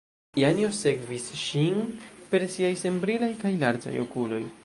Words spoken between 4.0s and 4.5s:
okuloj.